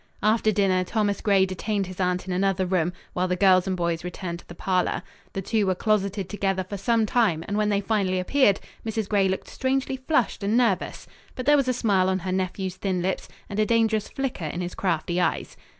[0.23, 4.03] After dinner Thomas Gray detained his aunt in another room, while the girls and boys
[4.03, 5.03] returned to the parlor.
[5.33, 9.07] The two were closeted together for some time, and when they finally appeared, Mrs.
[9.07, 11.05] Gray looked strangely flushed and nervous.
[11.35, 14.61] But there was a smile on her nephew's thin lips and a dangerous flicker in
[14.61, 15.55] his crafty eyes.